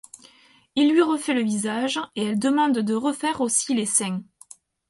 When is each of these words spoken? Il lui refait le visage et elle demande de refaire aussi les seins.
Il 0.75 0.89
lui 0.91 1.03
refait 1.03 1.35
le 1.35 1.43
visage 1.43 1.99
et 2.15 2.25
elle 2.25 2.39
demande 2.39 2.75
de 2.79 2.95
refaire 2.95 3.39
aussi 3.39 3.75
les 3.75 3.85
seins. 3.85 4.23